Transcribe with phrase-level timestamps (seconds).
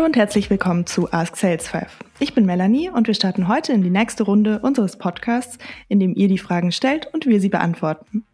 [0.00, 1.84] Hallo und herzlich willkommen zu Ask Sales 5.
[2.20, 5.58] Ich bin Melanie und wir starten heute in die nächste Runde unseres Podcasts,
[5.88, 8.24] in dem ihr die Fragen stellt und wir sie beantworten.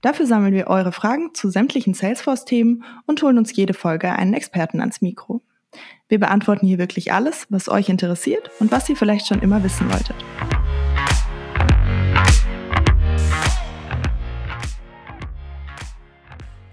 [0.00, 4.80] Dafür sammeln wir eure Fragen zu sämtlichen Salesforce-Themen und holen uns jede Folge einen Experten
[4.80, 5.42] ans Mikro.
[6.08, 9.90] Wir beantworten hier wirklich alles, was euch interessiert und was ihr vielleicht schon immer wissen
[9.90, 10.16] wolltet.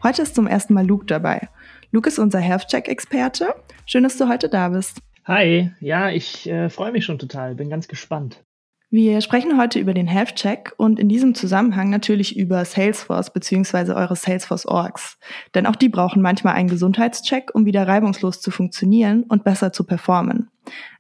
[0.04, 1.50] Heute ist zum ersten Mal Luke dabei.
[1.92, 3.54] Luke ist unser Health Check-Experte.
[3.90, 5.00] Schön, dass du heute da bist.
[5.24, 8.44] Hi, ja, ich äh, freue mich schon total, bin ganz gespannt.
[8.90, 13.94] Wir sprechen heute über den Health Check und in diesem Zusammenhang natürlich über Salesforce bzw.
[13.94, 15.18] eure Salesforce Orgs.
[15.56, 19.86] Denn auch die brauchen manchmal einen Gesundheitscheck, um wieder reibungslos zu funktionieren und besser zu
[19.86, 20.50] performen.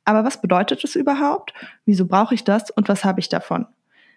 [0.05, 1.53] Aber was bedeutet es überhaupt?
[1.83, 3.65] Wieso brauche ich das und was habe ich davon?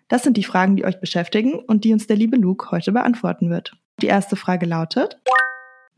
[0.06, 3.50] Das sind die Fragen, die euch beschäftigen und die uns der liebe Luke heute beantworten
[3.50, 3.77] wird.
[4.00, 5.20] Die erste Frage lautet,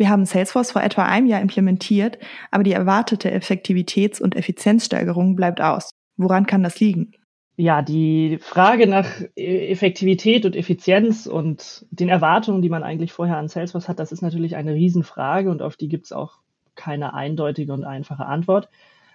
[0.03, 2.19] wir haben Salesforce vor etwa einem Jahr implementiert,
[2.50, 5.91] aber die erwartete Effektivitäts- und Effizienzsteigerung bleibt aus.
[6.17, 7.12] Woran kann das liegen?
[7.55, 13.47] Ja, die Frage nach Effektivität und Effizienz und den Erwartungen, die man eigentlich vorher an
[13.47, 16.41] Salesforce hat, das ist natürlich eine Riesenfrage und auf die gibt es auch
[16.75, 18.69] keine eindeutige und einfache Antwort.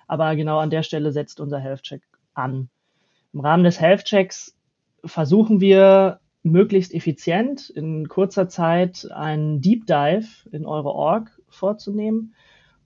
[0.07, 2.69] Aber genau an der Stelle setzt unser Health Check an.
[3.33, 4.55] Im Rahmen des Health Checks
[5.03, 12.33] versuchen wir möglichst effizient in kurzer Zeit einen Deep Dive in eure Org vorzunehmen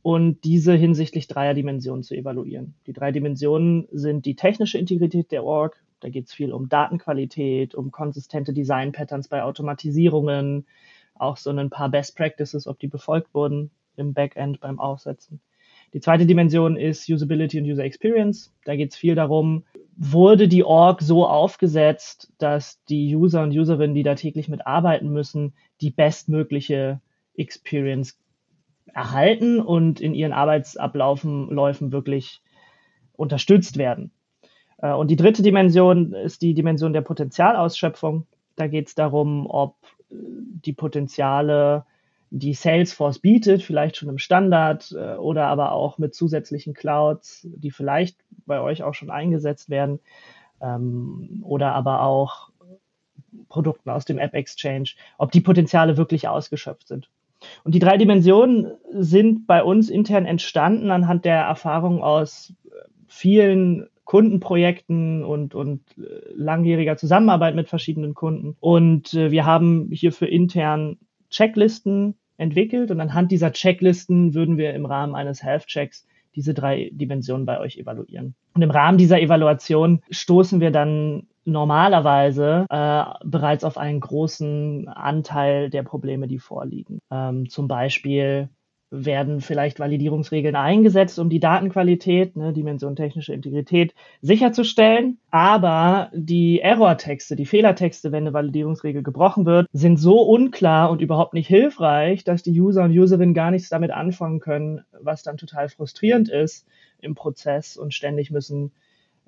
[0.02, 2.74] und diese hinsichtlich dreier Dimensionen zu evaluieren.
[2.88, 7.76] Die drei Dimensionen sind die technische Integrität der Org, da geht es viel um Datenqualität,
[7.76, 10.66] um konsistente Design-Patterns bei Automatisierungen,
[11.14, 15.40] auch so ein paar Best Practices, ob die befolgt wurden im Backend beim Aufsetzen.
[15.94, 18.52] Die zweite Dimension ist Usability und User Experience.
[18.66, 19.64] Da geht es viel darum,
[19.98, 25.54] wurde die Org so aufgesetzt, dass die User und Userinnen, die da täglich mitarbeiten müssen,
[25.82, 27.02] die bestmögliche
[27.36, 28.18] Experience
[28.94, 32.42] erhalten und in ihren Arbeitsablaufen Läufen wirklich
[33.14, 34.12] unterstützt werden.
[34.78, 38.28] Äh, und die dritte Dimension ist die Dimension der Potenzialausschöpfung.
[38.56, 39.76] Da geht es darum, ob
[40.12, 41.86] die Potenziale
[42.32, 47.72] die Salesforce bietet, vielleicht schon im Standard äh, oder aber auch mit zusätzlichen Clouds, die
[47.72, 50.00] vielleicht bei euch auch schon eingesetzt werden
[50.62, 52.50] ähm, oder aber auch
[53.50, 57.10] Produkten aus dem App Exchange, ob die Potenziale wirklich ausgeschöpft sind.
[57.64, 62.54] Und die drei Dimensionen sind bei uns intern entstanden anhand der Erfahrung aus
[63.08, 68.56] vielen Kundenprojekten und, und äh, langjähriger Zusammenarbeit mit verschiedenen Kunden.
[68.60, 70.98] Und äh, wir haben hierfür intern
[71.30, 77.46] Checklisten entwickelt und anhand dieser Checklisten würden wir im Rahmen eines Health-Checks diese drei Dimensionen
[77.46, 78.36] bei euch evaluieren.
[78.54, 85.70] Und im Rahmen dieser Evaluation stoßen wir dann normalerweise äh, bereits auf einen großen Anteil
[85.70, 87.00] der Probleme, die vorliegen.
[87.12, 88.50] Ähm, zum Beispiel
[88.92, 95.18] werden vielleicht Validierungsregeln eingesetzt, um die Datenqualität, ne, Dimension technische Integrität sicherzustellen.
[95.32, 101.34] Aber die Error-Texte, die Fehlertexte, wenn eine Validierungsregel gebrochen wird, sind so unklar und überhaupt
[101.34, 105.70] nicht hilfreich, dass die User und Userinnen gar nichts damit anfangen können, was dann total
[105.70, 106.68] frustrierend ist
[107.00, 108.74] im Prozess und ständig müssen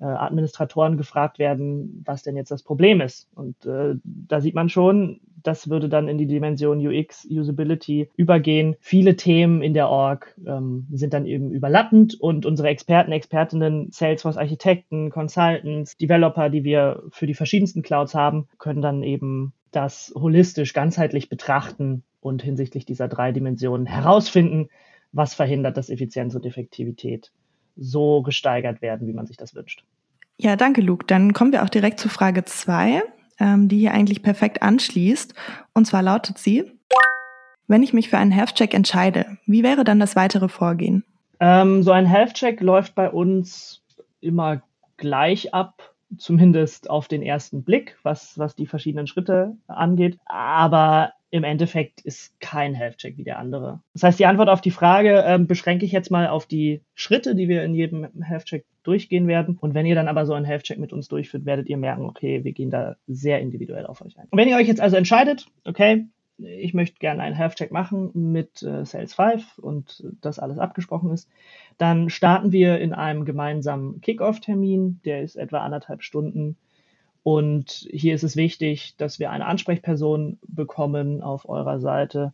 [0.00, 3.28] äh, Administratoren gefragt werden, was denn jetzt das Problem ist.
[3.34, 8.76] Und äh, da sieht man schon, das würde dann in die Dimension UX, Usability übergehen.
[8.80, 15.10] Viele Themen in der Org ähm, sind dann eben überlappend und unsere Experten, Expertinnen, Salesforce-Architekten,
[15.10, 21.28] Consultants, Developer, die wir für die verschiedensten Clouds haben, können dann eben das holistisch, ganzheitlich
[21.28, 24.68] betrachten und hinsichtlich dieser drei Dimensionen herausfinden,
[25.12, 27.32] was verhindert, dass Effizienz und Effektivität
[27.76, 29.84] so gesteigert werden, wie man sich das wünscht.
[30.36, 31.06] Ja, danke, Luke.
[31.06, 33.02] Dann kommen wir auch direkt zu Frage zwei,
[33.38, 35.34] ähm, die hier eigentlich perfekt anschließt.
[35.72, 36.64] Und zwar lautet sie,
[37.66, 41.04] wenn ich mich für einen Health-Check entscheide, wie wäre dann das weitere Vorgehen?
[41.40, 43.82] Ähm, so ein Health-Check läuft bei uns
[44.20, 44.62] immer
[44.96, 50.18] gleich ab, zumindest auf den ersten Blick, was, was die verschiedenen Schritte angeht.
[50.26, 53.80] Aber im Endeffekt ist kein Health-Check wie der andere.
[53.92, 57.34] Das heißt, die Antwort auf die Frage ähm, beschränke ich jetzt mal auf die Schritte,
[57.34, 59.58] die wir in jedem Health-Check durchgehen werden.
[59.60, 62.44] Und wenn ihr dann aber so einen Health-Check mit uns durchführt, werdet ihr merken, okay,
[62.44, 64.28] wir gehen da sehr individuell auf euch ein.
[64.30, 66.06] Und wenn ihr euch jetzt also entscheidet, okay,
[66.38, 71.28] ich möchte gerne einen Health-Check machen mit äh, Sales 5 und das alles abgesprochen ist,
[71.78, 76.56] dann starten wir in einem gemeinsamen Kick-Off-Termin, der ist etwa anderthalb Stunden
[77.24, 82.32] und hier ist es wichtig, dass wir eine Ansprechperson bekommen auf eurer Seite,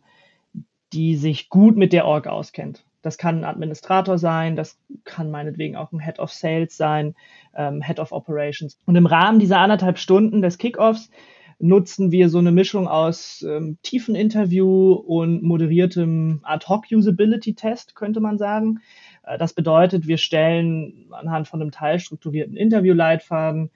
[0.93, 2.83] die sich gut mit der Org auskennt.
[3.01, 7.15] Das kann ein Administrator sein, das kann meinetwegen auch ein Head of Sales sein,
[7.55, 8.77] ähm, Head of Operations.
[8.85, 11.09] Und im Rahmen dieser anderthalb Stunden des Kickoffs
[11.57, 18.81] nutzen wir so eine Mischung aus ähm, tiefen Interview und moderiertem Ad-Hoc-Usability-Test, könnte man sagen,
[19.23, 23.71] Äh, das bedeutet, wir stellen anhand von einem teilstrukturierten Interviewleitfaden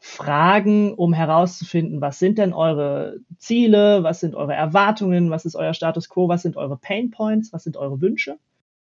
[0.00, 5.74] Fragen, um herauszufinden, was sind denn eure Ziele, was sind eure Erwartungen, was ist euer
[5.74, 8.38] Status quo, was sind eure Pain Points, was sind eure Wünsche.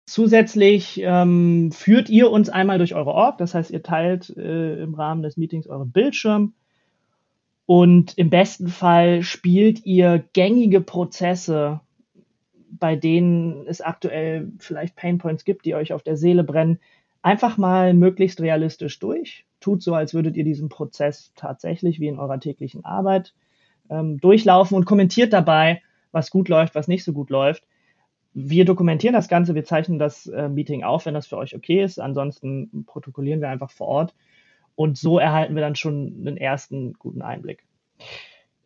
[0.06, 4.94] Zusätzlich ähm, führt ihr uns einmal durch eure Org, das heißt, ihr teilt äh, im
[4.94, 6.54] Rahmen des Meetings euren Bildschirm
[7.66, 11.82] und im besten Fall spielt ihr gängige Prozesse,
[12.70, 16.80] bei denen es aktuell vielleicht Painpoints gibt, die euch auf der Seele brennen,
[17.22, 19.47] einfach mal möglichst realistisch durch.
[19.68, 23.34] Tut so, als würdet ihr diesen Prozess tatsächlich wie in eurer täglichen Arbeit
[23.90, 25.82] ähm, durchlaufen und kommentiert dabei,
[26.14, 27.68] was gut läuft, was nicht so gut läuft.
[28.34, 31.84] Wir dokumentieren das Ganze, wir zeichnen das äh, Meeting auf, wenn das für euch okay
[31.84, 32.00] ist.
[32.00, 34.16] Ansonsten protokollieren wir einfach vor Ort.
[34.76, 37.66] Und so erhalten wir dann schon einen ersten guten Einblick.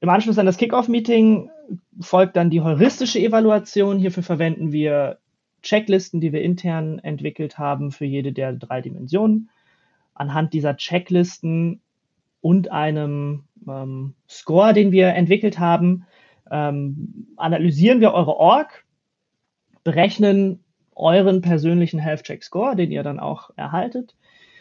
[0.02, 1.50] Im Anschluss an das Kickoff-Meeting
[2.00, 3.98] folgt dann die heuristische Evaluation.
[3.98, 5.18] Hierfür verwenden wir
[5.64, 9.50] Checklisten, die wir intern entwickelt haben für jede der drei Dimensionen.
[10.22, 11.82] Anhand dieser Checklisten
[12.42, 16.06] und einem ähm, Score, den wir entwickelt haben,
[16.52, 18.86] ähm, analysieren wir eure Org,
[19.84, 20.64] berechnen
[20.96, 24.16] euren persönlichen Health Check Score, den ihr dann auch erhaltet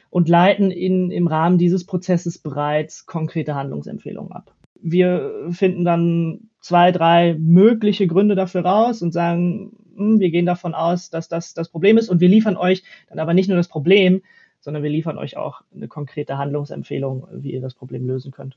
[0.09, 4.55] und leiten in, im Rahmen dieses Prozesses bereits konkrete Handlungsempfehlungen ab.
[4.81, 10.73] Wir finden dann zwei, drei mögliche Gründe dafür raus und sagen, hm, wir gehen davon
[10.73, 13.69] aus, dass das das Problem ist und wir liefern euch dann aber nicht nur das
[13.69, 14.23] Problem,
[14.61, 18.57] sondern wir liefern euch auch eine konkrete Handlungsempfehlung, wie ihr das Problem lösen könnt.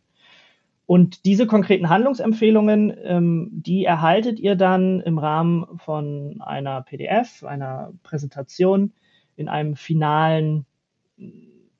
[0.86, 7.94] Und diese konkreten Handlungsempfehlungen, ähm, die erhaltet ihr dann im Rahmen von einer PDF, einer
[8.04, 8.92] Präsentation
[9.38, 10.66] in einem finalen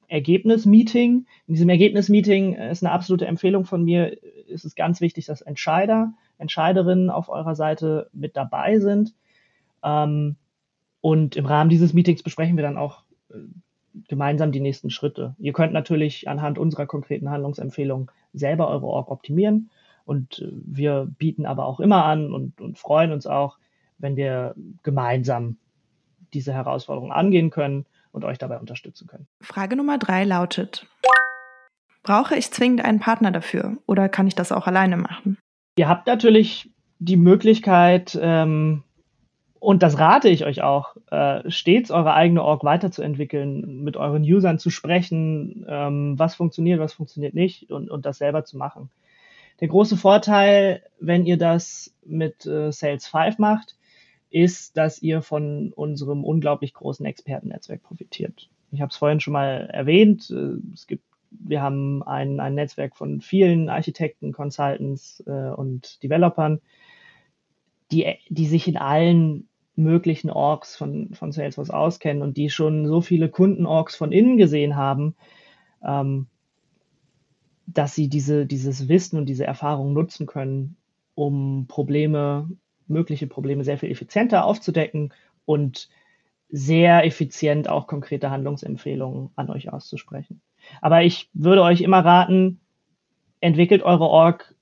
[0.08, 1.26] Ergebnismeeting.
[1.48, 4.18] In diesem Ergebnismeeting ist eine absolute Empfehlung von mir,
[4.48, 9.14] ist es ganz wichtig, dass Entscheider, Entscheiderinnen auf eurer Seite mit dabei sind.
[9.84, 10.38] Ähm,
[11.02, 13.36] und im Rahmen dieses Meetings besprechen wir dann auch äh,
[14.08, 15.36] gemeinsam die nächsten Schritte.
[15.38, 19.70] Ihr könnt natürlich anhand unserer konkreten Handlungsempfehlungen selber eure Org optimieren.
[20.06, 23.58] Und äh, wir bieten aber auch immer an und, und freuen uns auch,
[23.98, 25.58] wenn wir gemeinsam
[26.34, 29.28] diese Herausforderungen angehen können und euch dabei unterstützen können.
[29.42, 30.88] Frage Nummer drei lautet,
[32.04, 35.38] brauche ich zwingend einen Partner dafür oder kann ich das auch alleine machen?
[35.76, 38.84] Ihr habt natürlich die Möglichkeit, ähm,
[39.64, 44.60] und das rate ich euch auch, äh, stets eure eigene Org weiterzuentwickeln, mit euren Usern
[44.60, 48.90] zu sprechen, ähm, was funktioniert, was funktioniert nicht und, und das selber zu machen.
[49.62, 53.78] Der große Vorteil, wenn ihr das mit äh, Sales 5 macht,
[54.30, 58.50] ist, dass ihr von unserem unglaublich großen Expertennetzwerk profitiert.
[58.72, 60.30] Ich habe es vorhin schon mal erwähnt.
[60.30, 66.60] Äh, es gibt, wir haben ein, ein Netzwerk von vielen Architekten, Consultants äh, und Developern,
[67.94, 73.02] die, die sich in allen möglichen Orgs von, von Salesforce auskennen und die schon so
[73.02, 75.16] viele Kunden-Orgs von innen gesehen haben,
[75.84, 76.28] ähm,
[77.66, 80.76] dass sie diese, dieses Wissen und diese Erfahrung nutzen können,
[81.16, 82.50] um Probleme
[82.88, 85.14] mögliche Probleme sehr viel effizienter aufzudecken
[85.46, 85.90] und
[86.50, 90.42] sehr effizient auch konkrete Handlungsempfehlungen an euch auszusprechen.
[90.82, 92.60] Aber ich würde euch immer raten,
[93.40, 94.54] entwickelt eure Org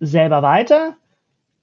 [0.00, 0.96] selber weiter,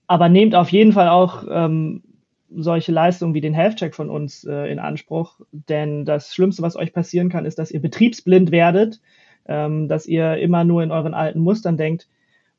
[0.07, 2.03] aber nehmt auf jeden Fall auch ähm,
[2.53, 6.75] solche Leistungen wie den Health Check von uns äh, in Anspruch, denn das Schlimmste, was
[6.75, 8.99] euch passieren kann, ist, dass ihr betriebsblind werdet,
[9.45, 12.07] ähm, dass ihr immer nur in euren alten Mustern denkt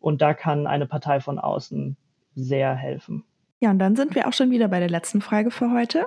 [0.01, 1.97] und da kann eine Partei von außen
[2.35, 3.25] sehr helfen.
[3.61, 6.07] Ja, und dann sind wir auch schon wieder bei der letzten Frage für heute.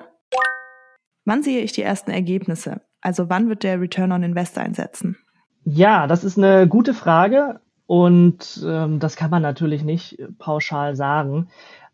[1.23, 2.81] Wann sehe ich die ersten Ergebnisse?
[3.01, 5.17] Also wann wird der Return on Invest einsetzen?
[5.63, 11.47] Ja, das ist eine gute Frage und ähm, das kann man natürlich nicht pauschal sagen.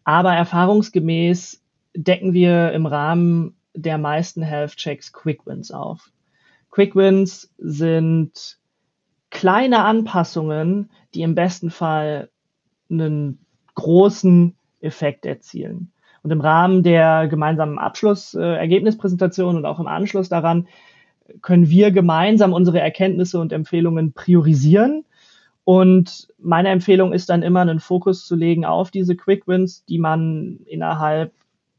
[0.03, 1.60] Aber erfahrungsgemäß
[1.93, 6.11] decken wir im Rahmen der meisten Health Checks Quick Wins auf.
[6.69, 8.57] Quick Wins sind
[9.29, 12.29] kleine Anpassungen, die im besten Fall
[12.89, 13.45] einen
[13.75, 15.91] großen Effekt erzielen.
[16.23, 20.67] Und im Rahmen der gemeinsamen Abschlussergebnispräsentation äh, und auch im Anschluss daran
[21.41, 25.05] können wir gemeinsam unsere Erkenntnisse und Empfehlungen priorisieren.
[25.63, 29.97] Und meine Empfehlung ist dann immer, einen Fokus zu legen auf diese Quick Wins, die
[29.97, 31.33] man innerhalb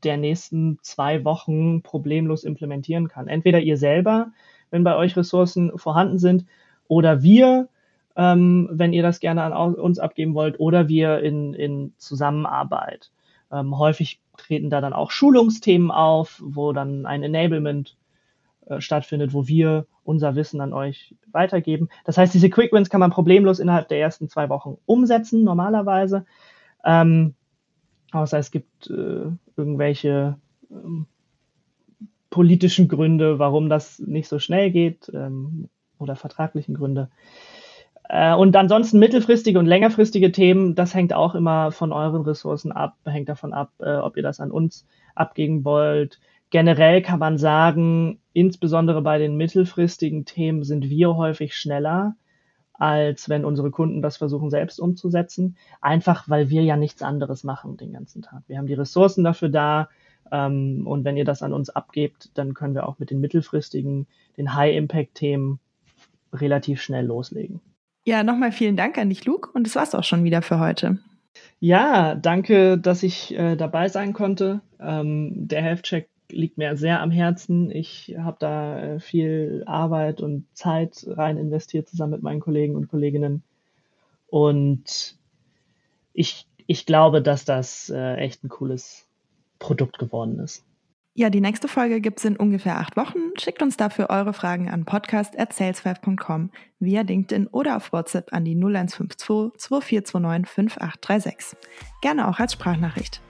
[0.04, 3.28] der nächsten zwei Wochen problemlos implementieren kann.
[3.28, 4.32] Entweder ihr selber,
[4.70, 6.46] wenn bei euch Ressourcen vorhanden sind,
[6.88, 7.68] oder wir,
[8.16, 13.10] ähm, wenn ihr das gerne an uns abgeben wollt, oder wir in, in Zusammenarbeit.
[13.50, 17.96] Ähm, häufig treten da dann auch Schulungsthemen auf, wo dann ein Enablement
[18.66, 21.88] äh, stattfindet, wo wir unser Wissen an euch weitergeben.
[22.04, 26.24] Das heißt, diese Quick Wins kann man problemlos innerhalb der ersten zwei Wochen umsetzen, normalerweise.
[26.84, 27.34] Ähm,
[28.12, 29.26] außer es gibt äh,
[29.56, 30.36] irgendwelche
[30.70, 31.06] ähm,
[32.30, 37.10] politischen Gründe, warum das nicht so schnell geht ähm, oder vertraglichen Gründe.
[38.08, 42.96] Äh, und ansonsten mittelfristige und längerfristige Themen, das hängt auch immer von euren Ressourcen ab,
[43.04, 46.20] hängt davon ab, äh, ob ihr das an uns abgeben wollt.
[46.50, 52.16] Generell kann man sagen, insbesondere bei den mittelfristigen Themen sind wir häufig schneller,
[52.82, 55.56] als wenn unsere Kunden das versuchen selbst umzusetzen.
[55.80, 58.42] Einfach weil wir ja nichts anderes machen den ganzen Tag.
[58.48, 59.88] Wir haben die Ressourcen dafür da,
[60.32, 64.08] ähm, und wenn ihr das an uns abgebt, dann können wir auch mit den mittelfristigen,
[64.36, 65.60] den High-Impact-Themen
[66.32, 67.60] relativ schnell loslegen.
[68.04, 69.50] Ja, nochmal vielen Dank an dich, Luke.
[69.54, 70.98] Und das war's auch schon wieder für heute.
[71.60, 74.60] Ja, danke, dass ich äh, dabei sein konnte.
[74.80, 77.70] Ähm, der Health-Check liegt mir sehr am Herzen.
[77.70, 82.88] Ich habe da äh, viel Arbeit und Zeit rein investiert zusammen mit meinen Kollegen und
[82.88, 83.42] Kolleginnen.
[84.26, 85.16] Und
[86.12, 89.06] ich, ich glaube, dass das äh, echt ein cooles
[89.58, 90.64] Produkt geworden ist.
[91.14, 93.18] Ja, die nächste Folge gibt es in ungefähr acht Wochen.
[93.38, 99.58] Schickt uns dafür eure Fragen an podcast.salesfive.com via LinkedIn oder auf WhatsApp an die 0152
[99.58, 101.58] 2429 5836.
[102.00, 103.20] Gerne auch als Sprachnachricht.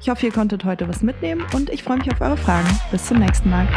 [0.00, 2.68] Ich hoffe, ihr konntet heute was mitnehmen und ich freue mich auf eure Fragen.
[2.90, 3.68] Bis zum nächsten Mal.